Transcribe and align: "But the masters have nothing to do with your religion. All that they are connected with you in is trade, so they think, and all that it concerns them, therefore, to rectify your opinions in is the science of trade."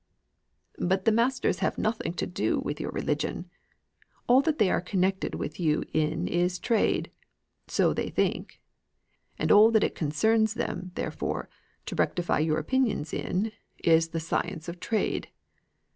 "But 0.79 1.05
the 1.05 1.11
masters 1.11 1.59
have 1.59 1.77
nothing 1.77 2.13
to 2.15 2.25
do 2.25 2.57
with 2.57 2.79
your 2.79 2.89
religion. 2.89 3.51
All 4.25 4.41
that 4.41 4.57
they 4.57 4.71
are 4.71 4.81
connected 4.81 5.35
with 5.35 5.59
you 5.59 5.83
in 5.93 6.27
is 6.27 6.57
trade, 6.57 7.11
so 7.67 7.93
they 7.93 8.09
think, 8.09 8.59
and 9.37 9.51
all 9.51 9.69
that 9.69 9.83
it 9.83 9.93
concerns 9.93 10.55
them, 10.55 10.91
therefore, 10.95 11.49
to 11.85 11.93
rectify 11.93 12.39
your 12.39 12.57
opinions 12.57 13.13
in 13.13 13.51
is 13.77 14.07
the 14.07 14.19
science 14.19 14.67
of 14.67 14.79
trade." 14.79 15.27